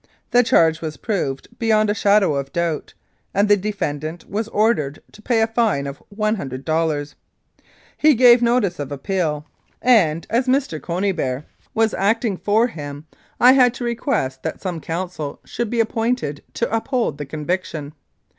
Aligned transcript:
The 0.31 0.41
charge 0.41 0.81
was 0.81 0.97
proved 0.97 1.47
beyond 1.59 1.91
a 1.91 1.93
shadow 1.93 2.33
of 2.33 2.51
doubt, 2.51 2.95
and 3.35 3.47
the 3.47 3.55
defendant 3.55 4.27
was 4.27 4.47
ordered 4.47 4.99
to 5.11 5.21
pay 5.21 5.43
a 5.43 5.45
fine 5.45 5.85
of 5.85 6.01
one 6.09 6.37
hundred 6.37 6.65
dollars. 6.65 7.13
He 7.97 8.15
gave 8.15 8.41
notice 8.41 8.79
of 8.79 8.91
appeal, 8.91 9.45
and 9.79 10.25
as 10.27 10.47
Mr. 10.47 10.81
Conybeare 10.81 11.43
was 11.75 11.91
3; 11.91 11.93
Mounted 11.93 11.93
Police 11.93 11.93
Life 11.93 11.93
in 11.93 11.99
Canada 11.99 12.07
acting 12.09 12.37
for 12.37 12.67
him, 12.67 13.07
I 13.39 13.51
had 13.53 13.73
to 13.75 13.83
request 13.83 14.41
that 14.41 14.59
some 14.61 14.81
counsel 14.81 15.39
should 15.45 15.69
be 15.69 15.79
appointed 15.79 16.41
to 16.55 16.75
uphold 16.75 17.19
the 17.19 17.25
conviction. 17.27 17.93